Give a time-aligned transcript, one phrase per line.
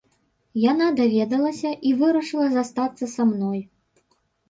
[0.71, 3.67] Яна даведалася і вырашыла застацца са мной.